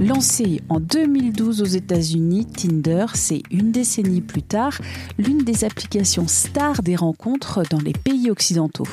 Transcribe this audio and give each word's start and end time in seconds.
Lancé 0.00 0.62
en 0.70 0.80
2012 0.80 1.60
aux 1.60 1.66
États-Unis, 1.66 2.46
Tinder, 2.46 3.04
c'est 3.12 3.42
une 3.50 3.70
décennie 3.70 4.22
plus 4.22 4.42
tard 4.42 4.78
l'une 5.18 5.44
des 5.44 5.64
applications 5.64 6.26
stars 6.26 6.82
des 6.82 6.96
rencontres 6.96 7.62
dans 7.68 7.80
les 7.80 7.92
pays 7.92 8.30
occidentaux. 8.30 8.88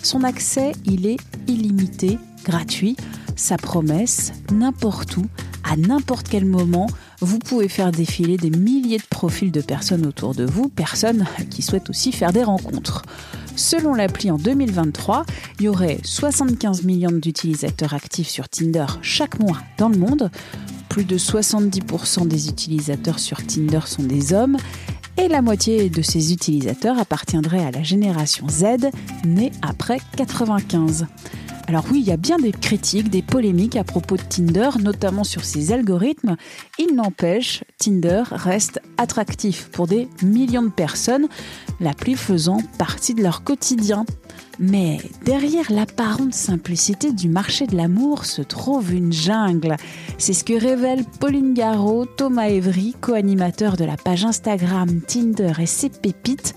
Son 0.00 0.22
accès, 0.22 0.70
il 0.84 1.06
est 1.06 1.16
illimité, 1.48 2.18
gratuit. 2.44 2.96
Sa 3.34 3.56
promesse, 3.56 4.32
n'importe 4.52 5.16
où, 5.16 5.26
à 5.68 5.76
n'importe 5.76 6.28
quel 6.28 6.44
moment, 6.44 6.86
vous 7.20 7.40
pouvez 7.40 7.68
faire 7.68 7.90
défiler 7.90 8.36
des 8.36 8.50
milliers 8.50 8.98
de 8.98 9.06
profils 9.10 9.50
de 9.50 9.60
personnes 9.60 10.06
autour 10.06 10.36
de 10.36 10.44
vous, 10.44 10.68
personnes 10.68 11.26
qui 11.50 11.62
souhaitent 11.62 11.90
aussi 11.90 12.12
faire 12.12 12.32
des 12.32 12.44
rencontres. 12.44 13.02
Selon 13.56 13.94
l'appli 13.94 14.30
en 14.30 14.36
2023, 14.36 15.24
il 15.58 15.66
y 15.66 15.68
aurait 15.68 15.98
75 16.02 16.82
millions 16.82 17.12
d'utilisateurs 17.12 17.94
actifs 17.94 18.28
sur 18.28 18.48
Tinder 18.48 18.86
chaque 19.00 19.38
mois 19.38 19.58
dans 19.78 19.88
le 19.88 19.96
monde. 19.96 20.30
Plus 20.88 21.04
de 21.04 21.16
70% 21.16 22.26
des 22.26 22.48
utilisateurs 22.48 23.18
sur 23.18 23.44
Tinder 23.46 23.80
sont 23.86 24.02
des 24.02 24.32
hommes 24.32 24.56
et 25.16 25.28
la 25.28 25.42
moitié 25.42 25.88
de 25.88 26.02
ces 26.02 26.32
utilisateurs 26.32 26.98
appartiendraient 26.98 27.64
à 27.64 27.70
la 27.70 27.82
génération 27.82 28.48
Z, 28.48 28.90
née 29.24 29.52
après 29.62 29.98
95. 30.16 31.06
Alors 31.66 31.86
oui, 31.90 32.00
il 32.00 32.06
y 32.06 32.12
a 32.12 32.18
bien 32.18 32.36
des 32.36 32.52
critiques, 32.52 33.08
des 33.08 33.22
polémiques 33.22 33.76
à 33.76 33.84
propos 33.84 34.16
de 34.16 34.22
Tinder, 34.22 34.68
notamment 34.82 35.24
sur 35.24 35.44
ses 35.44 35.72
algorithmes. 35.72 36.36
Il 36.78 36.94
n'empêche, 36.94 37.64
Tinder 37.78 38.22
reste 38.30 38.80
attractif 38.98 39.70
pour 39.72 39.86
des 39.86 40.08
millions 40.22 40.62
de 40.62 40.68
personnes, 40.68 41.26
l'appli 41.80 42.16
faisant 42.16 42.58
partie 42.78 43.14
de 43.14 43.22
leur 43.22 43.44
quotidien. 43.44 44.04
Mais 44.58 44.98
derrière 45.24 45.72
l'apparente 45.72 46.34
simplicité 46.34 47.12
du 47.12 47.28
marché 47.28 47.66
de 47.66 47.76
l'amour 47.76 48.26
se 48.26 48.42
trouve 48.42 48.92
une 48.92 49.12
jungle. 49.12 49.76
C'est 50.18 50.32
ce 50.34 50.44
que 50.44 50.52
révèlent 50.52 51.04
Pauline 51.18 51.54
Garot, 51.54 52.04
Thomas 52.04 52.48
Evry, 52.48 52.94
co-animateurs 53.00 53.76
de 53.76 53.84
la 53.84 53.96
page 53.96 54.24
Instagram 54.24 55.00
Tinder 55.00 55.52
et 55.58 55.66
ses 55.66 55.88
pépites, 55.88 56.54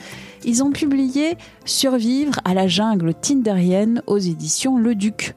ils 0.48 0.64
ont 0.64 0.72
publié 0.72 1.38
Survivre 1.66 2.40
à 2.46 2.54
la 2.54 2.68
jungle 2.68 3.14
tinderienne 3.14 4.02
aux 4.08 4.18
éditions 4.18 4.78
Le 4.78 4.96
Duc. 4.96 5.36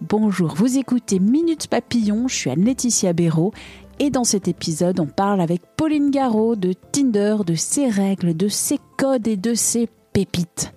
Bonjour, 0.00 0.54
vous 0.56 0.78
écoutez 0.78 1.20
Minute 1.20 1.68
Papillon, 1.68 2.26
je 2.26 2.34
suis 2.34 2.50
Anne-Laetitia 2.50 3.12
Béraud 3.12 3.52
et 4.00 4.10
dans 4.10 4.24
cet 4.24 4.48
épisode, 4.48 4.98
on 4.98 5.06
parle 5.06 5.40
avec 5.40 5.62
Pauline 5.76 6.10
Garot 6.10 6.56
de 6.56 6.72
Tinder, 6.72 7.36
de 7.46 7.54
ses 7.54 7.88
règles, 7.88 8.36
de 8.36 8.48
ses 8.48 8.80
codes 8.96 9.28
et 9.28 9.36
de 9.36 9.54
ses 9.54 9.88
pépites. 10.12 10.72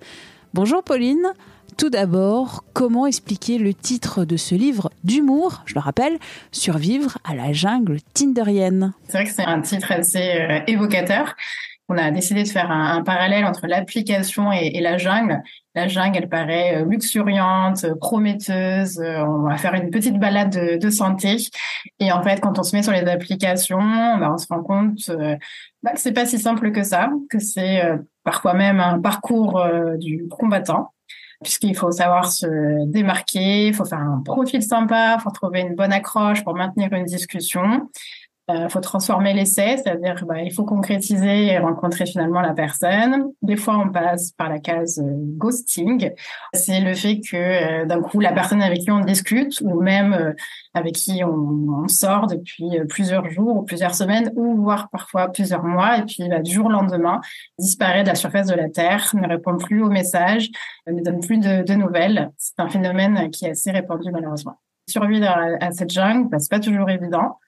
Bonjour 0.54 0.84
Pauline. 0.84 1.32
Tout 1.76 1.90
d'abord, 1.90 2.64
comment 2.74 3.06
expliquer 3.06 3.58
le 3.58 3.74
titre 3.74 4.24
de 4.24 4.36
ce 4.36 4.54
livre 4.54 4.90
d'humour, 5.02 5.62
je 5.64 5.74
le 5.74 5.80
rappelle, 5.80 6.18
Survivre 6.52 7.18
à 7.24 7.34
la 7.34 7.52
jungle 7.52 7.98
tinderienne? 8.14 8.92
C'est 9.08 9.18
vrai 9.18 9.24
que 9.24 9.32
c'est 9.32 9.42
un 9.42 9.60
titre 9.62 9.90
assez 9.90 10.36
euh, 10.38 10.60
évocateur 10.68 11.34
on 11.88 11.98
a 11.98 12.10
décidé 12.10 12.42
de 12.42 12.48
faire 12.48 12.70
un, 12.70 13.02
parallèle 13.02 13.44
entre 13.44 13.66
l'application 13.66 14.52
et, 14.52 14.80
la 14.80 14.98
jungle. 14.98 15.42
La 15.74 15.88
jungle, 15.88 16.18
elle 16.18 16.28
paraît 16.28 16.76
euh, 16.76 16.84
luxuriante, 16.84 17.86
prometteuse. 17.98 18.98
Euh, 18.98 19.24
on 19.24 19.42
va 19.48 19.56
faire 19.56 19.74
une 19.74 19.90
petite 19.90 20.18
balade 20.18 20.78
de, 20.78 20.90
santé. 20.90 21.36
Et 21.98 22.12
en 22.12 22.22
fait, 22.22 22.40
quand 22.40 22.58
on 22.58 22.62
se 22.62 22.74
met 22.76 22.82
sur 22.82 22.92
les 22.92 23.06
applications, 23.08 23.78
bah, 23.78 24.30
on 24.32 24.38
se 24.38 24.46
rend 24.48 24.62
compte 24.62 25.08
euh, 25.10 25.36
bah, 25.82 25.92
que 25.92 26.00
c'est 26.00 26.12
pas 26.12 26.26
si 26.26 26.38
simple 26.38 26.72
que 26.72 26.82
ça, 26.82 27.10
que 27.28 27.38
c'est 27.38 27.82
parfois 28.24 28.54
même 28.54 28.80
un 28.80 29.00
parcours 29.00 29.62
du 29.98 30.26
combattant 30.28 30.92
puisqu'il 31.42 31.76
faut 31.76 31.90
savoir 31.90 32.30
se 32.30 32.86
démarquer, 32.86 33.66
il 33.66 33.74
faut 33.74 33.84
faire 33.84 33.98
un 33.98 34.22
profil 34.24 34.62
sympa, 34.62 35.16
il 35.18 35.22
faut 35.22 35.30
trouver 35.32 35.62
une 35.62 35.74
bonne 35.74 35.92
accroche 35.92 36.44
pour 36.44 36.54
maintenir 36.54 36.92
une 36.92 37.04
discussion. 37.04 37.90
Il 38.48 38.56
euh, 38.56 38.68
faut 38.68 38.80
transformer 38.80 39.34
l'essai, 39.34 39.76
c'est-à-dire 39.76 40.24
bah, 40.26 40.40
il 40.40 40.52
faut 40.52 40.64
concrétiser 40.64 41.46
et 41.46 41.58
rencontrer 41.58 42.06
finalement 42.06 42.40
la 42.40 42.52
personne. 42.52 43.30
Des 43.40 43.54
fois, 43.54 43.78
on 43.78 43.88
passe 43.90 44.32
par 44.32 44.48
la 44.48 44.58
case 44.58 44.98
euh, 44.98 45.12
ghosting. 45.14 46.10
C'est 46.52 46.80
le 46.80 46.92
fait 46.94 47.20
que 47.20 47.36
euh, 47.36 47.86
d'un 47.86 48.02
coup, 48.02 48.18
la 48.18 48.32
personne 48.32 48.60
avec 48.60 48.80
qui 48.80 48.90
on 48.90 48.98
discute 48.98 49.60
ou 49.60 49.80
même 49.80 50.34
avec 50.74 50.94
qui 50.94 51.22
on, 51.22 51.86
sort 51.86 52.26
depuis 52.26 52.70
plusieurs 52.88 53.30
jours 53.30 53.58
ou 53.58 53.62
plusieurs 53.62 53.94
semaines 53.94 54.32
ou 54.34 54.56
voire 54.62 54.88
parfois 54.90 55.28
plusieurs 55.28 55.62
mois 55.62 55.98
et 55.98 56.02
puis 56.02 56.28
bah, 56.28 56.40
du 56.40 56.52
jour 56.52 56.66
au 56.66 56.70
lendemain 56.70 57.20
disparaît 57.58 58.02
de 58.02 58.08
la 58.08 58.14
surface 58.14 58.46
de 58.46 58.54
la 58.54 58.68
Terre, 58.68 59.08
ne 59.14 59.26
répond 59.26 59.56
plus 59.56 59.82
aux 59.82 59.90
messages, 59.90 60.50
ne 60.86 61.00
donne 61.02 61.20
plus 61.20 61.38
de, 61.38 61.62
de 61.62 61.74
nouvelles. 61.74 62.30
C'est 62.38 62.58
un 62.58 62.68
phénomène 62.68 63.30
qui 63.30 63.46
est 63.46 63.50
assez 63.50 63.70
répandu 63.70 64.10
malheureusement. 64.10 64.58
Survivre 64.88 65.28
à, 65.28 65.70
cette 65.70 65.90
jungle, 65.90 66.28
bah, 66.28 66.38
c'est 66.38 66.50
pas 66.50 66.60
toujours 66.60 66.90
évident 66.90 67.38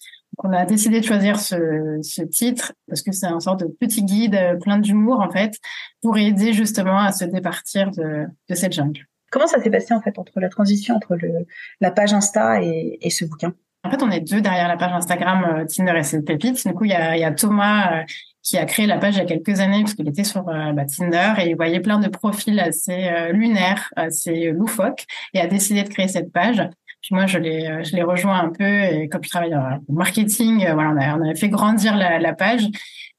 on 0.42 0.52
a 0.52 0.64
décidé 0.64 1.00
de 1.00 1.04
choisir 1.04 1.38
ce, 1.38 2.22
titre 2.24 2.72
parce 2.88 3.02
que 3.02 3.12
c'est 3.12 3.26
un 3.26 3.40
sorte 3.40 3.60
de 3.60 3.66
petit 3.66 4.02
guide 4.02 4.34
euh, 4.34 4.56
plein 4.56 4.78
d'humour 4.78 5.20
en 5.20 5.30
fait 5.30 5.54
pour 6.02 6.18
aider 6.18 6.52
justement 6.52 6.98
à 6.98 7.12
se 7.12 7.24
départir 7.24 7.90
de, 7.90 8.26
cette 8.54 8.72
jungle. 8.72 9.06
Comment 9.30 9.46
ça 9.46 9.62
s'est 9.62 9.70
passé 9.70 9.94
en 9.94 10.00
fait 10.00 10.18
entre 10.18 10.40
la 10.40 10.48
transition 10.48 10.96
entre 10.96 11.16
le, 11.16 11.46
la 11.80 11.90
page 11.90 12.12
Insta 12.12 12.62
et, 12.62 13.10
ce 13.10 13.24
bouquin? 13.24 13.52
En 13.82 13.90
fait, 13.90 14.02
on 14.02 14.10
est 14.10 14.20
deux 14.20 14.40
derrière 14.40 14.68
la 14.68 14.76
page 14.76 14.92
Instagram 14.92 15.44
euh, 15.44 15.64
Tinder 15.66 15.98
et 15.98 16.02
ses 16.02 16.22
pépites. 16.22 16.66
Du 16.66 16.72
coup, 16.72 16.84
il 16.84 16.90
y 16.90 16.94
a, 16.94 17.32
Thomas 17.32 18.00
euh, 18.00 18.04
qui 18.42 18.56
a 18.56 18.64
créé 18.64 18.86
la 18.86 18.98
page 18.98 19.16
il 19.16 19.18
y 19.18 19.22
a 19.22 19.26
quelques 19.26 19.60
années 19.60 19.82
parce 19.82 19.94
qu'il 19.94 20.08
était 20.08 20.24
sur 20.24 20.42
bah, 20.44 20.84
Tinder 20.86 21.34
et 21.38 21.50
il 21.50 21.56
voyait 21.56 21.80
plein 21.80 21.98
de 21.98 22.08
profils 22.08 22.58
assez 22.60 23.10
lunaires, 23.32 23.90
assez 23.96 24.52
loufoques 24.52 25.04
et 25.32 25.40
a 25.40 25.46
décidé 25.46 25.82
de 25.82 25.88
créer 25.88 26.08
cette 26.08 26.32
page. 26.32 26.62
Puis 27.04 27.14
moi, 27.14 27.26
je 27.26 27.36
l'ai, 27.36 27.66
euh, 27.66 27.84
je 27.84 27.94
l'ai 27.94 28.02
rejoint 28.02 28.40
un 28.40 28.48
peu 28.48 28.64
et 28.64 29.10
comme 29.10 29.22
je 29.22 29.28
travaille 29.28 29.54
en 29.54 29.78
marketing, 29.90 30.64
euh, 30.64 30.72
voilà, 30.72 30.90
on 30.90 30.96
a, 30.96 31.18
on 31.18 31.30
a 31.30 31.34
fait 31.34 31.50
grandir 31.50 31.96
la, 31.96 32.18
la, 32.18 32.32
page. 32.32 32.66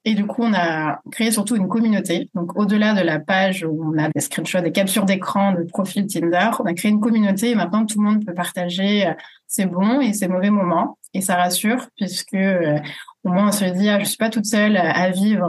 Et 0.05 0.15
du 0.15 0.25
coup, 0.25 0.41
on 0.41 0.55
a 0.55 1.01
créé 1.11 1.29
surtout 1.29 1.55
une 1.55 1.67
communauté. 1.67 2.27
Donc, 2.33 2.57
au-delà 2.57 2.95
de 2.95 3.01
la 3.01 3.19
page 3.19 3.63
où 3.63 3.93
on 3.93 3.95
a 4.03 4.09
des 4.09 4.21
screenshots, 4.21 4.61
des 4.61 4.71
captures 4.71 5.05
d'écran 5.05 5.51
de 5.51 5.61
profil 5.61 6.07
Tinder, 6.07 6.49
on 6.59 6.65
a 6.65 6.73
créé 6.73 6.89
une 6.89 6.99
communauté 6.99 7.51
et 7.51 7.55
maintenant 7.55 7.85
tout 7.85 8.01
le 8.01 8.09
monde 8.09 8.25
peut 8.25 8.33
partager 8.33 9.05
euh, 9.05 9.13
ses 9.45 9.67
bons 9.67 10.01
et 10.01 10.13
ses 10.13 10.27
mauvais 10.27 10.49
moments. 10.49 10.97
Et 11.13 11.21
ça 11.21 11.35
rassure 11.35 11.87
puisque 11.95 12.35
au 13.23 13.29
moins 13.29 13.49
on 13.49 13.51
se 13.51 13.65
dit, 13.65 13.87
ah, 13.87 13.99
je 13.99 14.05
suis 14.05 14.17
pas 14.17 14.31
toute 14.31 14.47
seule 14.47 14.77
à 14.77 15.11
vivre 15.11 15.47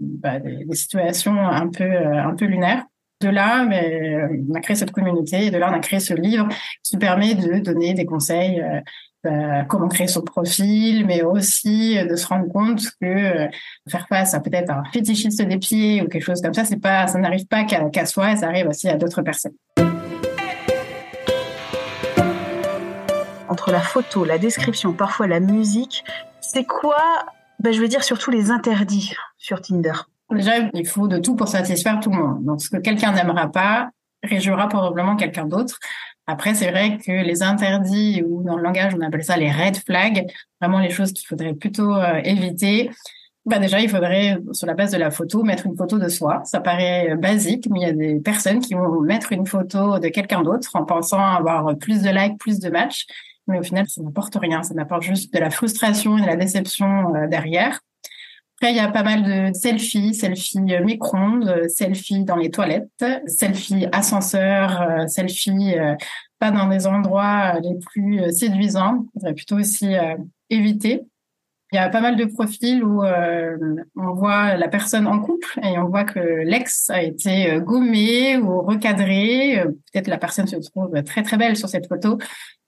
bah, 0.00 0.38
des, 0.38 0.64
des, 0.64 0.74
situations 0.74 1.38
un 1.38 1.68
peu 1.68 1.84
un 1.84 2.34
peu 2.34 2.46
lunaires. 2.46 2.84
De 3.20 3.30
là, 3.30 3.64
mais, 3.64 4.00
euh, 4.14 4.44
on 4.48 4.54
a 4.54 4.60
créé 4.60 4.76
cette 4.76 4.92
communauté 4.92 5.46
et 5.46 5.50
de 5.50 5.58
là, 5.58 5.70
on 5.72 5.74
a 5.74 5.80
créé 5.80 5.98
ce 5.98 6.14
livre 6.14 6.46
qui 6.84 6.96
permet 6.98 7.34
de 7.34 7.58
donner 7.58 7.92
des 7.92 8.06
conseils, 8.06 8.60
euh, 8.60 8.80
euh 9.26 9.64
comment 9.64 9.88
créer 9.88 10.06
son 10.06 10.22
profil, 10.22 11.04
mais 11.04 11.22
aussi 11.22 11.98
de 12.00 12.14
se 12.14 12.28
rendre 12.28 12.46
compte 12.52 12.80
que 13.00 13.06
euh, 13.06 13.48
faire 13.88 14.06
face 14.06 14.34
à 14.34 14.40
peut-être 14.40 14.70
un 14.70 14.84
fétichiste 14.92 15.42
des 15.42 15.58
pieds 15.58 16.00
ou 16.00 16.06
quelque 16.06 16.22
chose 16.22 16.40
comme 16.40 16.54
ça, 16.54 16.64
c'est 16.64 16.80
pas, 16.80 17.08
ça 17.08 17.18
n'arrive 17.18 17.46
pas 17.48 17.64
qu'à 17.64 18.06
soi, 18.06 18.36
ça 18.36 18.46
arrive 18.46 18.68
aussi 18.68 18.88
à 18.88 18.96
d'autres 18.96 19.22
personnes. 19.22 19.56
Entre 23.48 23.72
la 23.72 23.80
photo, 23.80 24.24
la 24.24 24.38
description, 24.38 24.92
parfois 24.92 25.26
la 25.26 25.40
musique, 25.40 26.04
c'est 26.40 26.64
quoi? 26.64 27.02
Ben, 27.58 27.72
Je 27.72 27.80
veux 27.80 27.88
dire 27.88 28.04
surtout 28.04 28.30
les 28.30 28.52
interdits 28.52 29.12
sur 29.38 29.60
Tinder. 29.60 30.04
Déjà, 30.30 30.52
il 30.74 30.86
faut 30.86 31.08
de 31.08 31.18
tout 31.18 31.36
pour 31.36 31.48
satisfaire 31.48 32.00
tout 32.00 32.10
le 32.10 32.16
monde. 32.16 32.44
Donc, 32.44 32.60
ce 32.60 32.68
que 32.68 32.76
quelqu'un 32.76 33.12
n'aimera 33.12 33.50
pas 33.50 33.90
réjouira 34.22 34.68
probablement 34.68 35.16
quelqu'un 35.16 35.46
d'autre. 35.46 35.78
Après, 36.26 36.54
c'est 36.54 36.70
vrai 36.70 36.98
que 36.98 37.10
les 37.10 37.42
interdits, 37.42 38.22
ou 38.26 38.42
dans 38.42 38.56
le 38.56 38.62
langage, 38.62 38.94
on 38.94 39.00
appelle 39.00 39.24
ça 39.24 39.36
les 39.36 39.50
red 39.50 39.76
flags, 39.76 40.26
vraiment 40.60 40.78
les 40.78 40.90
choses 40.90 41.12
qu'il 41.12 41.26
faudrait 41.26 41.54
plutôt 41.54 41.94
euh, 41.94 42.20
éviter. 42.24 42.90
Bah 43.46 43.58
déjà, 43.58 43.80
il 43.80 43.88
faudrait, 43.88 44.36
sur 44.52 44.66
la 44.66 44.74
base 44.74 44.90
de 44.90 44.98
la 44.98 45.10
photo, 45.10 45.42
mettre 45.42 45.66
une 45.66 45.76
photo 45.76 45.98
de 45.98 46.08
soi. 46.08 46.42
Ça 46.44 46.60
paraît 46.60 47.16
basique, 47.16 47.66
mais 47.70 47.80
il 47.80 47.82
y 47.82 47.90
a 47.90 47.92
des 47.92 48.20
personnes 48.20 48.60
qui 48.60 48.74
vont 48.74 49.00
mettre 49.00 49.32
une 49.32 49.46
photo 49.46 49.98
de 49.98 50.08
quelqu'un 50.08 50.42
d'autre 50.42 50.68
en 50.74 50.84
pensant 50.84 51.20
avoir 51.20 51.78
plus 51.78 52.02
de 52.02 52.10
likes, 52.10 52.38
plus 52.38 52.58
de 52.58 52.68
matchs. 52.68 53.06
Mais 53.46 53.58
au 53.58 53.62
final, 53.62 53.88
ça 53.88 54.02
n'apporte 54.02 54.36
rien. 54.36 54.62
Ça 54.62 54.74
n'apporte 54.74 55.02
juste 55.02 55.32
de 55.32 55.38
la 55.38 55.48
frustration 55.48 56.18
et 56.18 56.20
de 56.20 56.26
la 56.26 56.36
déception 56.36 57.14
euh, 57.14 57.26
derrière 57.26 57.80
Après, 58.60 58.72
il 58.72 58.76
y 58.76 58.80
a 58.80 58.88
pas 58.88 59.04
mal 59.04 59.22
de 59.22 59.56
selfies, 59.56 60.14
selfies 60.14 60.60
micro-ondes, 60.60 61.68
selfies 61.68 62.24
dans 62.24 62.36
les 62.36 62.50
toilettes, 62.50 63.04
selfies 63.26 63.86
ascenseur, 63.92 65.08
selfies 65.08 65.76
pas 66.40 66.50
dans 66.50 66.66
des 66.66 66.88
endroits 66.88 67.60
les 67.60 67.76
plus 67.78 68.32
séduisants. 68.32 69.04
Il 69.04 69.20
faudrait 69.20 69.34
plutôt 69.34 69.56
aussi 69.56 69.94
éviter. 70.50 71.04
Il 71.70 71.76
y 71.76 71.78
a 71.78 71.90
pas 71.90 72.00
mal 72.00 72.16
de 72.16 72.24
profils 72.24 72.82
où 72.82 73.04
euh, 73.04 73.58
on 73.94 74.14
voit 74.14 74.56
la 74.56 74.68
personne 74.68 75.06
en 75.06 75.20
couple 75.20 75.60
et 75.62 75.78
on 75.78 75.88
voit 75.88 76.04
que 76.04 76.18
l'ex 76.18 76.88
a 76.88 77.02
été 77.02 77.52
euh, 77.52 77.60
gommé 77.60 78.38
ou 78.38 78.62
recadré. 78.62 79.60
Euh, 79.60 79.64
peut-être 79.66 80.06
la 80.06 80.16
personne 80.16 80.46
se 80.46 80.56
trouve 80.56 81.02
très 81.02 81.22
très 81.22 81.36
belle 81.36 81.56
sur 81.58 81.68
cette 81.68 81.86
photo, 81.86 82.16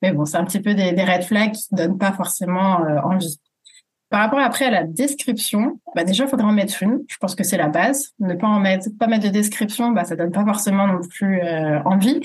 mais 0.02 0.12
bon, 0.12 0.26
c'est 0.26 0.36
un 0.36 0.44
petit 0.44 0.60
peu 0.60 0.74
des 0.74 0.90
red 0.90 1.22
flags 1.22 1.52
qui 1.52 1.74
donnent 1.74 1.96
pas 1.96 2.12
forcément 2.12 2.82
envie. 3.02 3.40
Par 4.10 4.20
rapport 4.20 4.40
après 4.40 4.66
à 4.66 4.70
la 4.70 4.84
description, 4.84 5.80
bah 5.94 6.04
déjà, 6.04 6.24
il 6.24 6.28
faudrait 6.28 6.46
en 6.46 6.52
mettre 6.52 6.82
une. 6.82 7.00
Je 7.08 7.16
pense 7.16 7.34
que 7.34 7.44
c'est 7.44 7.56
la 7.56 7.68
base. 7.68 8.10
Ne 8.18 8.34
pas 8.34 8.48
en 8.48 8.60
mettre, 8.60 8.88
pas 8.98 9.06
mettre 9.06 9.24
de 9.24 9.30
description, 9.30 9.92
bah 9.92 10.04
ça 10.04 10.16
donne 10.16 10.32
pas 10.32 10.44
forcément 10.44 10.86
non 10.86 11.00
plus 11.08 11.40
envie. 11.84 12.20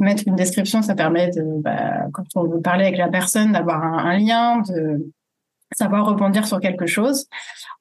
mettre 0.00 0.24
une 0.26 0.36
description, 0.36 0.82
ça 0.82 0.94
permet 0.94 1.30
de, 1.30 1.42
bah, 1.62 2.08
quand 2.12 2.24
on 2.34 2.44
veut 2.44 2.60
parler 2.60 2.84
avec 2.84 2.98
la 2.98 3.08
personne, 3.08 3.52
d'avoir 3.52 3.82
un, 3.82 3.98
un 3.98 4.18
lien, 4.18 4.58
de 4.62 5.12
savoir 5.76 6.06
rebondir 6.06 6.46
sur 6.46 6.60
quelque 6.60 6.86
chose. 6.86 7.26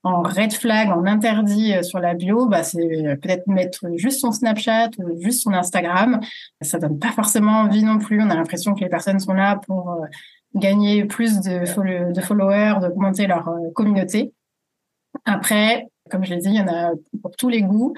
En 0.04 0.22
red 0.22 0.54
flag, 0.54 0.90
en 0.90 1.06
interdit 1.06 1.74
euh, 1.74 1.84
sur 1.84 2.00
la 2.00 2.14
bio, 2.14 2.48
bah, 2.48 2.64
c'est 2.64 2.80
euh, 2.80 3.16
peut-être 3.16 3.48
mettre 3.48 3.86
juste 3.96 4.20
son 4.20 4.32
Snapchat 4.32 4.90
ou 4.98 5.22
juste 5.22 5.44
son 5.44 5.54
Instagram. 5.54 6.20
Ça 6.62 6.80
donne 6.80 7.00
pas 7.00 7.12
forcément 7.12 7.62
envie 7.62 7.84
non 7.84 8.00
plus. 8.00 8.22
On 8.22 8.30
a 8.30 8.36
l'impression 8.36 8.74
que 8.74 8.80
les 8.80 8.90
personnes 8.90 9.20
sont 9.20 9.34
là 9.34 9.60
pour 9.68 9.92
euh, 9.92 10.06
gagner 10.56 11.06
plus 11.06 11.42
de, 11.42 12.14
de 12.14 12.22
followers, 12.22 12.80
d'augmenter 12.82 13.28
leur 13.28 13.50
communauté. 13.74 14.34
Après, 15.26 15.88
comme 16.10 16.26
je 16.26 16.34
l'ai 16.34 16.40
dit, 16.40 16.50
il 16.50 16.56
y 16.56 16.62
en 16.62 16.68
a 16.68 16.92
pour 17.22 17.36
tous 17.36 17.50
les 17.50 17.62
goûts. 17.62 17.94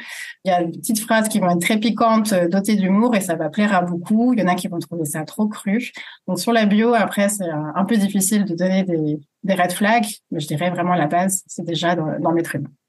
Il 0.46 0.50
y 0.50 0.54
a 0.54 0.64
des 0.64 0.78
petites 0.78 1.00
phrases 1.00 1.28
qui 1.28 1.40
vont 1.40 1.50
être 1.50 1.62
très 1.62 1.78
piquantes, 1.78 2.34
dotées 2.34 2.76
d'humour, 2.76 3.16
et 3.16 3.22
ça 3.22 3.36
va 3.36 3.50
plaire 3.50 3.74
à 3.76 3.82
beaucoup. 3.82 4.34
Il 4.34 4.40
y 4.40 4.44
en 4.44 4.48
a 4.48 4.56
qui 4.56 4.68
vont 4.68 4.80
trouver 4.80 5.06
ça 5.06 5.24
trop 5.24 5.48
cru. 5.48 5.92
Donc 6.28 6.40
sur 6.40 6.54
la 6.54 6.66
bio, 6.66 6.94
après, 6.94 7.30
c'est 7.30 7.50
un 7.50 7.86
peu 7.86 7.98
difficile 7.98 8.46
de 8.46 8.56
donner 8.56 8.84
des, 8.84 9.20
des 9.44 9.54
red 9.54 9.72
flags, 9.72 10.06
mais 10.32 10.40
je 10.40 10.48
dirais 10.48 10.70
vraiment 10.70 10.96
la 10.96 11.08
base, 11.08 11.44
c'est 11.48 11.66
déjà 11.66 11.96
dans, 11.96 12.20
dans 12.20 12.32
mes 12.32 12.44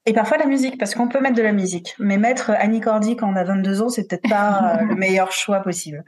Et 0.06 0.12
parfois 0.12 0.38
la 0.38 0.46
musique, 0.46 0.78
parce 0.78 0.94
qu'on 0.94 1.08
peut 1.08 1.20
mettre 1.20 1.36
de 1.36 1.42
la 1.42 1.52
musique, 1.52 1.94
mais 1.98 2.18
mettre 2.18 2.50
Annie 2.50 2.80
Cordy 2.80 3.16
quand 3.16 3.30
on 3.32 3.36
a 3.36 3.44
22 3.44 3.82
ans, 3.82 3.88
c'est 3.88 4.08
peut-être 4.08 4.28
pas 4.28 4.76
euh, 4.76 4.84
le 4.88 4.94
meilleur 4.94 5.32
choix 5.32 5.60
possible. 5.60 6.04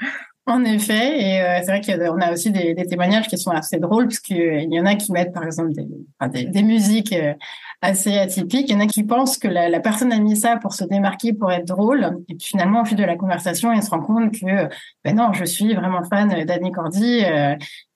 En 0.49 0.65
effet, 0.65 1.21
et 1.21 1.43
euh, 1.43 1.59
c'est 1.65 1.67
vrai 1.67 1.81
qu'on 1.81 2.21
a 2.21 2.33
aussi 2.33 2.53
des, 2.53 2.73
des, 2.73 2.87
témoignages 2.87 3.27
qui 3.27 3.37
sont 3.37 3.51
assez 3.51 3.79
drôles, 3.81 4.05
parce 4.05 4.21
qu'il 4.21 4.41
euh, 4.41 4.61
y 4.61 4.81
en 4.81 4.87
a 4.87 4.95
qui 4.95 5.11
mettent 5.11 5.33
par 5.33 5.43
exemple 5.43 5.73
des, 5.73 6.45
des, 6.45 6.63
musiques 6.63 7.13
euh, 7.13 7.35
assez 7.83 8.17
atypiques, 8.17 8.69
il 8.69 8.75
y 8.75 8.77
en 8.77 8.81
a 8.81 8.87
qui 8.87 9.03
pensent 9.03 9.39
que 9.39 9.49
la, 9.49 9.69
la, 9.69 9.81
personne 9.81 10.13
a 10.13 10.21
mis 10.21 10.37
ça 10.37 10.57
pour 10.57 10.73
se 10.73 10.85
démarquer, 10.85 11.33
pour 11.33 11.51
être 11.51 11.67
drôle, 11.67 12.05
et 12.29 12.37
puis 12.37 12.47
finalement 12.47 12.83
au 12.83 12.85
fil 12.85 12.97
de 12.97 13.03
la 13.03 13.17
conversation, 13.17 13.73
il 13.73 13.83
se 13.83 13.91
rend 13.91 14.01
compte 14.01 14.31
que 14.39 14.69
ben 15.05 15.17
non, 15.17 15.33
je 15.33 15.45
suis 15.45 15.75
vraiment 15.75 16.05
fan 16.05 16.29
d'Annie 16.45 16.71
Cordy, 16.71 17.23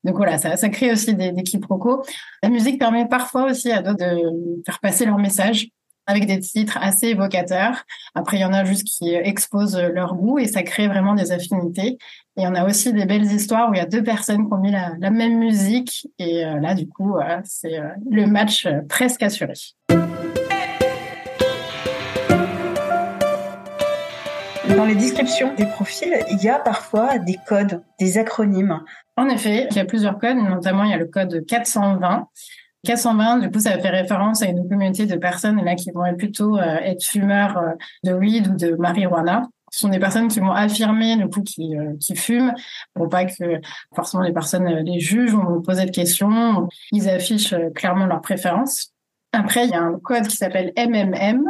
donc 0.03 0.17
voilà, 0.17 0.37
ça, 0.37 0.56
ça 0.56 0.69
crée 0.70 0.91
aussi 0.91 1.14
des, 1.14 1.31
des 1.31 1.43
quiproquos. 1.44 2.03
La 2.43 2.49
musique 2.49 2.81
permet 2.81 3.06
parfois 3.06 3.44
aussi 3.44 3.70
à 3.70 3.81
d'autres 3.81 4.05
de 4.05 4.62
faire 4.67 4.81
passer 4.81 5.06
leur 5.06 5.19
message 5.19 5.69
avec 6.11 6.27
des 6.27 6.41
titres 6.41 6.79
assez 6.81 7.09
évocateurs. 7.09 7.85
Après, 8.15 8.37
il 8.37 8.41
y 8.41 8.45
en 8.45 8.53
a 8.53 8.65
juste 8.65 8.85
qui 8.85 9.15
exposent 9.15 9.79
leur 9.79 10.15
goût 10.15 10.39
et 10.39 10.47
ça 10.47 10.62
crée 10.62 10.89
vraiment 10.89 11.15
des 11.15 11.33
affinités. 11.33 11.99
Et 12.37 12.47
on 12.47 12.55
a 12.55 12.65
aussi 12.65 12.93
des 12.93 13.07
belles 13.07 13.31
histoires 13.31 13.71
où 13.71 13.75
il 13.75 13.79
y 13.79 13.81
a 13.81 13.87
deux 13.87 14.03
personnes 14.03 14.47
qui 14.47 14.53
ont 14.53 14.59
mis 14.59 14.73
la, 14.73 15.11
même 15.11 15.39
musique 15.39 16.09
et 16.19 16.45
euh, 16.45 16.61
là, 16.61 16.75
du 16.75 16.89
coup, 16.89 17.17
c'est 17.45 17.79
euh, 17.79 17.89
le 18.11 18.27
match 18.27 18.67
euh, 18.67 18.81
presque 18.89 19.23
assuré. 19.23 19.55
Dans 24.77 24.85
les 24.85 24.95
descriptions 24.95 25.55
des 25.55 25.67
profils, 25.67 26.15
il 26.31 26.43
y 26.43 26.49
a 26.49 26.59
parfois 26.59 27.19
des 27.19 27.37
codes, 27.47 27.83
des 27.99 28.19
acronymes. 28.19 28.81
En 29.17 29.29
effet, 29.29 29.67
il 29.71 29.77
y 29.77 29.81
a 29.81 29.85
plusieurs 29.85 30.19
codes, 30.19 30.37
notamment 30.37 30.85
il 30.85 30.91
y 30.91 30.95
a 30.95 30.99
le 30.99 31.06
code 31.06 31.45
420 31.47 32.29
420, 32.85 33.38
du 33.38 33.50
coup, 33.50 33.61
ça 33.61 33.79
fait 33.79 33.91
référence 33.91 34.43
à 34.43 34.47
une 34.47 34.67
communauté 34.69 35.06
de 35.06 35.17
personnes 35.17 35.62
là 35.62 35.75
qui 35.75 35.91
vont 35.91 36.03
plutôt 36.17 36.56
euh, 36.56 36.77
être 36.82 37.05
fumeurs 37.05 37.59
euh, 37.59 37.73
de 38.05 38.12
weed 38.12 38.49
ou 38.49 38.56
de 38.56 38.75
marijuana. 38.77 39.43
Ce 39.71 39.81
sont 39.81 39.88
des 39.88 40.00
personnes 40.00 40.29
qui 40.29 40.41
vont 40.41 40.50
affirmer, 40.50 41.17
du 41.17 41.29
coup, 41.29 41.43
qui, 41.43 41.77
euh, 41.77 41.93
qui 42.00 42.17
fument, 42.17 42.55
pour 42.94 43.09
pas 43.09 43.25
que 43.27 43.61
forcément 43.94 44.23
les 44.23 44.32
personnes 44.32 44.67
les 44.67 44.99
jugent 44.99 45.32
vont 45.32 45.61
poser 45.61 45.85
de 45.85 45.91
questions. 45.91 46.69
Ils 46.91 47.09
affichent 47.09 47.55
clairement 47.75 48.06
leurs 48.06 48.23
préférences. 48.23 48.93
Après, 49.32 49.65
il 49.67 49.71
y 49.71 49.75
a 49.75 49.82
un 49.82 49.99
code 50.00 50.27
qui 50.27 50.37
s'appelle 50.37 50.73
MMM. 50.77 51.44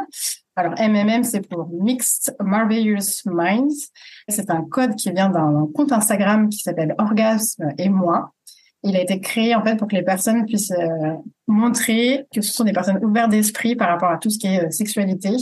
Alors, 0.57 0.75
MMM, 0.79 1.25
c'est 1.25 1.49
pour 1.49 1.71
Mixed 1.73 2.37
Marvelous 2.41 3.23
Minds. 3.25 3.89
C'est 4.29 4.51
un 4.51 4.63
code 4.65 4.97
qui 4.97 5.11
vient 5.11 5.31
d'un 5.31 5.67
compte 5.75 5.93
Instagram 5.93 6.51
qui 6.51 6.59
s'appelle 6.59 6.95
Orgasme 6.99 7.73
et 7.79 7.89
moi. 7.89 8.35
Il 8.83 8.97
a 8.97 9.01
été 9.01 9.21
créé 9.21 9.55
en 9.55 9.63
fait 9.63 9.77
pour 9.77 9.89
que 9.89 9.97
les 9.97 10.03
personnes 10.03 10.47
puissent 10.47 10.71
euh, 10.71 11.15
montrer 11.47 12.27
que 12.35 12.41
ce 12.41 12.53
sont 12.53 12.65
des 12.65 12.73
personnes 12.73 12.99
ouvertes 13.05 13.31
d'esprit 13.31 13.77
par 13.77 13.89
rapport 13.89 14.11
à 14.11 14.17
tout 14.17 14.31
ce 14.31 14.39
qui 14.39 14.47
est 14.47 14.65
euh, 14.65 14.71
sexualité 14.71 15.37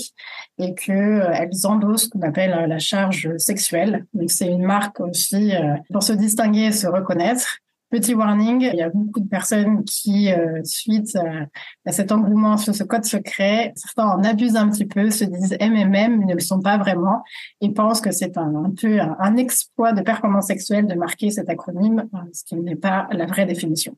et 0.58 0.74
que 0.74 0.92
euh, 0.92 1.30
elles 1.32 1.64
endossent 1.64 2.04
ce 2.04 2.08
qu'on 2.08 2.22
appelle 2.22 2.66
la 2.68 2.78
charge 2.78 3.36
sexuelle. 3.36 4.06
Donc 4.12 4.30
c'est 4.30 4.48
une 4.48 4.64
marque 4.64 4.98
aussi 5.00 5.52
pour 5.92 6.02
se 6.02 6.12
distinguer 6.12 6.66
et 6.66 6.72
se 6.72 6.88
reconnaître. 6.88 7.58
Petit 7.90 8.14
warning, 8.14 8.60
il 8.60 8.76
y 8.76 8.82
a 8.82 8.90
beaucoup 8.90 9.20
de 9.20 9.28
personnes 9.28 9.82
qui, 9.84 10.30
euh, 10.30 10.62
suite 10.62 11.16
à, 11.16 11.90
cet 11.90 12.12
engouement 12.12 12.58
sur 12.58 12.74
ce 12.74 12.84
code 12.84 13.06
secret, 13.06 13.72
certains 13.76 14.08
en 14.08 14.22
abusent 14.24 14.56
un 14.56 14.68
petit 14.68 14.84
peu, 14.84 15.10
se 15.10 15.24
disent 15.24 15.56
MMM, 15.58 16.18
mais 16.18 16.26
ne 16.26 16.34
le 16.34 16.40
sont 16.40 16.60
pas 16.60 16.76
vraiment, 16.76 17.22
et 17.62 17.72
pensent 17.72 18.02
que 18.02 18.10
c'est 18.10 18.36
un, 18.36 18.54
un, 18.54 18.70
peu 18.78 19.00
un, 19.00 19.36
exploit 19.36 19.92
de 19.92 20.02
performance 20.02 20.48
sexuelle 20.48 20.86
de 20.86 20.94
marquer 20.94 21.30
cet 21.30 21.48
acronyme, 21.48 22.06
ce 22.34 22.44
qui 22.44 22.56
n'est 22.56 22.76
pas 22.76 23.08
la 23.10 23.24
vraie 23.24 23.46
définition. 23.46 23.96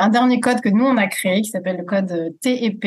Un 0.00 0.08
dernier 0.08 0.40
code 0.40 0.60
que 0.60 0.68
nous, 0.68 0.84
on 0.84 0.96
a 0.96 1.06
créé 1.06 1.42
qui 1.42 1.50
s'appelle 1.50 1.76
le 1.76 1.84
code 1.84 2.34
TEP 2.40 2.84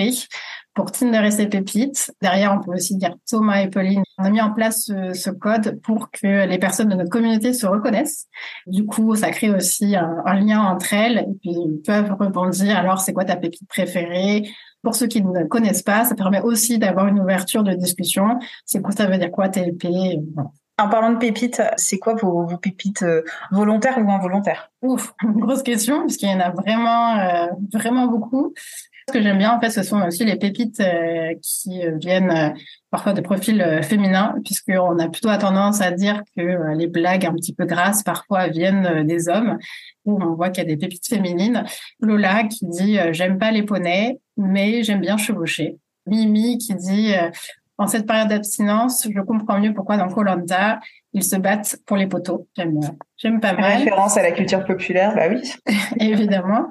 pour 0.74 0.92
Tinder 0.92 1.22
et 1.26 1.32
ses 1.32 1.48
pépites. 1.48 2.12
Derrière, 2.22 2.54
on 2.54 2.64
peut 2.64 2.74
aussi 2.74 2.96
dire 2.96 3.16
Thomas 3.30 3.62
et 3.62 3.70
Pauline. 3.70 4.04
On 4.18 4.24
a 4.24 4.30
mis 4.30 4.42
en 4.42 4.54
place 4.54 4.86
ce, 4.86 5.30
code 5.30 5.80
pour 5.82 6.10
que 6.12 6.48
les 6.48 6.58
personnes 6.58 6.90
de 6.90 6.96
notre 6.96 7.10
communauté 7.10 7.54
se 7.54 7.66
reconnaissent. 7.66 8.28
Du 8.68 8.86
coup, 8.86 9.16
ça 9.16 9.30
crée 9.32 9.52
aussi 9.52 9.96
un, 9.96 10.34
lien 10.34 10.62
entre 10.62 10.94
elles 10.94 11.20
et 11.20 11.34
puis 11.42 11.52
ils 11.52 11.82
peuvent 11.86 12.16
rebondir. 12.20 12.78
Alors, 12.78 13.00
c'est 13.00 13.14
quoi 13.14 13.26
ta 13.26 13.36
pépite 13.36 13.68
préférée? 13.68 14.50
Pour 14.82 14.96
ceux 14.96 15.08
qui 15.08 15.22
ne 15.24 15.46
connaissent 15.46 15.84
pas, 15.84 16.04
ça 16.04 16.16
permet 16.16 16.42
aussi 16.42 16.78
d'avoir 16.78 17.08
une 17.08 17.20
ouverture 17.20 17.64
de 17.64 17.74
discussion. 17.74 18.40
C'est 18.66 18.82
quoi? 18.82 18.92
Ça 18.92 19.08
veut 19.08 19.18
dire 19.18 19.32
quoi 19.32 19.50
TEP 19.50 19.86
en 20.84 20.90
parlant 20.90 21.12
de 21.12 21.18
pépites, 21.18 21.62
c'est 21.78 21.98
quoi 21.98 22.16
vos, 22.16 22.46
pépites 22.58 23.04
euh, 23.04 23.24
volontaires 23.52 23.98
ou 23.98 24.12
involontaires? 24.12 24.72
Ouf, 24.82 25.14
grosse 25.24 25.64
question, 25.64 26.02
puisqu'il 26.02 26.30
y 26.30 26.34
en 26.34 26.40
a 26.40 26.52
vraiment, 26.52 27.18
euh, 27.18 27.48
vraiment 27.74 28.08
beaucoup. 28.08 28.54
Ce 29.08 29.14
que 29.14 29.22
j'aime 29.22 29.38
bien, 29.38 29.52
en 29.52 29.60
fait, 29.60 29.70
ce 29.70 29.84
sont 29.84 30.02
aussi 30.02 30.24
les 30.24 30.38
pépites 30.38 30.80
euh, 30.80 31.34
qui 31.42 31.82
viennent 32.00 32.54
parfois 32.90 33.12
de 33.12 33.20
profils 33.20 33.82
féminins, 33.84 34.36
puisqu'on 34.46 34.98
a 34.98 35.10
plutôt 35.10 35.36
tendance 35.38 35.82
à 35.82 35.92
dire 35.92 36.22
que 36.38 36.74
les 36.74 36.88
blagues 36.88 37.26
un 37.26 37.34
petit 37.34 37.54
peu 37.54 37.66
grasses 37.66 38.04
parfois 38.04 38.48
viennent 38.48 39.06
des 39.06 39.28
hommes, 39.28 39.58
où 40.06 40.24
on 40.24 40.36
voit 40.36 40.52
qu'il 40.52 40.64
y 40.64 40.68
a 40.68 40.70
des 40.70 40.78
pépites 40.78 41.08
féminines. 41.08 41.66
Lola 42.00 42.46
qui 42.46 42.66
dit 42.66 42.98
j'aime 43.12 43.40
pas 43.40 43.52
les 43.52 43.64
poneys, 43.64 44.20
mais 44.38 44.84
j'aime 44.84 45.02
bien 45.02 45.18
chevaucher. 45.18 45.78
Mimi 46.08 46.58
qui 46.58 46.74
dit 46.76 47.12
en 47.78 47.88
cette 47.88 48.06
période 48.06 48.30
d'abstinence, 48.30 49.08
je 49.10 49.22
comprends 49.22 49.60
mieux 49.60 49.74
pourquoi 49.74 49.98
dans 49.98 50.08
Colanta, 50.08 50.80
ils 51.14 51.24
se 51.24 51.36
battent 51.36 51.78
pour 51.86 51.98
les 51.98 52.08
poteaux. 52.08 52.48
J'aime, 52.56 52.80
j'aime 53.18 53.40
pas 53.40 53.54
mal. 53.54 53.80
Référence 53.80 54.18
à 54.18 54.22
la 54.22 54.32
culture 54.32 54.64
populaire, 54.64 55.16
bah 55.16 55.28
oui. 55.30 55.42
Évidemment. 56.00 56.68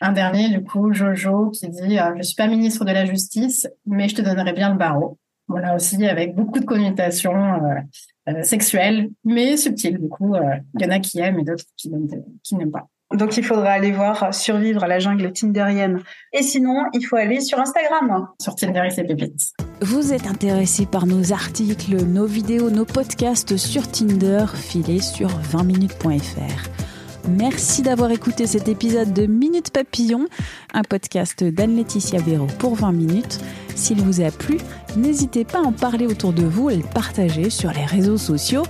Un 0.00 0.12
dernier, 0.12 0.48
du 0.48 0.62
coup, 0.62 0.92
Jojo, 0.92 1.50
qui 1.50 1.68
dit 1.68 1.98
euh, 1.98 2.14
Je 2.16 2.22
suis 2.22 2.36
pas 2.36 2.46
ministre 2.46 2.84
de 2.84 2.92
la 2.92 3.04
Justice, 3.04 3.68
mais 3.86 4.08
je 4.08 4.14
te 4.14 4.22
donnerai 4.22 4.52
bien 4.52 4.70
le 4.70 4.78
barreau. 4.78 5.18
Voilà 5.48 5.74
aussi 5.74 6.04
avec 6.06 6.34
beaucoup 6.34 6.58
de 6.58 6.64
connotations 6.64 7.34
euh, 7.34 8.30
euh, 8.30 8.42
sexuelles, 8.42 9.10
mais 9.24 9.56
subtiles. 9.56 9.98
Du 9.98 10.08
coup, 10.08 10.34
il 10.74 10.82
y 10.82 10.86
en 10.86 10.90
a 10.90 11.00
qui 11.00 11.18
aiment 11.18 11.40
et 11.40 11.44
d'autres 11.44 11.64
qui, 11.76 11.90
qui 12.42 12.56
n'aiment 12.56 12.70
pas. 12.70 12.88
Donc 13.12 13.36
il 13.36 13.44
faudra 13.44 13.70
aller 13.70 13.92
voir 13.92 14.32
Survivre 14.32 14.82
à 14.82 14.88
la 14.88 14.98
jungle 14.98 15.32
tinderienne. 15.32 16.00
Et 16.32 16.42
sinon, 16.42 16.84
il 16.94 17.02
faut 17.02 17.16
aller 17.16 17.40
sur 17.40 17.58
Instagram. 17.58 18.28
Sur 18.40 18.54
Tinder 18.54 18.82
et 18.86 18.90
ses 18.90 19.04
pépites. 19.04 19.52
Vous 19.80 20.12
êtes 20.12 20.26
intéressé 20.26 20.86
par 20.86 21.06
nos 21.06 21.32
articles, 21.32 22.04
nos 22.04 22.26
vidéos, 22.26 22.70
nos 22.70 22.84
podcasts 22.84 23.56
sur 23.56 23.90
Tinder, 23.90 24.46
filez 24.54 25.00
sur 25.00 25.28
20minutes.fr. 25.28 26.68
Merci 27.28 27.82
d'avoir 27.82 28.10
écouté 28.10 28.46
cet 28.46 28.68
épisode 28.68 29.12
de 29.12 29.26
Minute 29.26 29.70
Papillon, 29.70 30.26
un 30.72 30.82
podcast 30.82 31.42
d'Anne-Laetitia 31.42 32.20
Béraud 32.20 32.48
pour 32.58 32.76
20 32.76 32.92
minutes. 32.92 33.40
S'il 33.74 34.00
vous 34.00 34.20
a 34.20 34.30
plu, 34.30 34.58
n'hésitez 34.96 35.44
pas 35.44 35.58
à 35.58 35.62
en 35.62 35.72
parler 35.72 36.06
autour 36.06 36.32
de 36.32 36.44
vous 36.44 36.70
et 36.70 36.76
le 36.76 36.82
partager 36.82 37.50
sur 37.50 37.72
les 37.72 37.84
réseaux 37.84 38.18
sociaux 38.18 38.64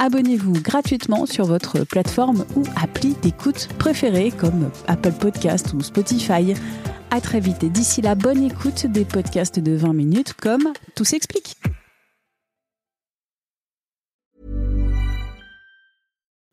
abonnez-vous 0.00 0.54
gratuitement 0.54 1.26
sur 1.26 1.44
votre 1.44 1.84
plateforme 1.84 2.46
ou 2.56 2.62
appli 2.82 3.14
d'écoute 3.22 3.68
préférée 3.78 4.30
comme 4.30 4.70
Apple 4.88 5.12
Podcast 5.12 5.74
ou 5.74 5.82
Spotify. 5.82 6.54
À 7.12 7.20
très 7.20 7.40
vite 7.40 7.64
et 7.64 7.70
d'ici 7.70 8.02
là, 8.02 8.14
bonne 8.14 8.42
écoute 8.42 8.86
des 8.86 9.04
podcasts 9.04 9.58
de 9.58 9.74
20 9.74 9.92
minutes 9.92 10.32
comme 10.34 10.72
Tout 10.94 11.04
s'explique. 11.04 11.56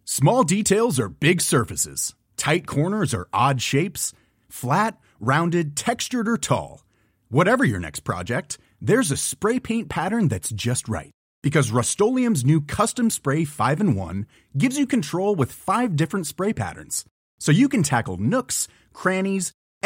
Small 0.03 0.43
details 0.43 0.99
are 0.99 1.09
big 1.09 1.41
surfaces. 1.41 2.15
Tight 2.37 2.65
corners 2.65 3.13
are 3.13 3.27
odd 3.31 3.61
shapes. 3.61 4.13
Flat, 4.49 4.97
rounded, 5.19 5.75
textured 5.75 6.27
or 6.27 6.37
tall. 6.37 6.83
Whatever 7.29 7.63
your 7.63 7.79
next 7.79 7.99
project, 7.99 8.57
there's 8.81 9.11
a 9.11 9.17
spray 9.17 9.59
paint 9.59 9.89
pattern 9.89 10.27
that's 10.27 10.49
just 10.49 10.89
right. 10.89 11.11
Because 11.43 11.69
Rust-Oleum's 11.69 12.43
new 12.43 12.61
Custom 12.61 13.11
Spray 13.11 13.45
5 13.45 13.79
in 13.79 13.95
1 13.95 14.25
gives 14.57 14.75
you 14.75 14.87
control 14.87 15.35
with 15.35 15.51
five 15.51 15.95
different 15.95 16.25
spray 16.25 16.51
patterns. 16.51 17.05
So 17.39 17.51
you 17.51 17.69
can 17.69 17.83
tackle 17.83 18.17
nooks, 18.17 18.67
crannies, 18.93 19.51